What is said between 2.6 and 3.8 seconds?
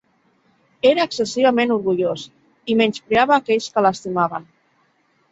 i menyspreava aquells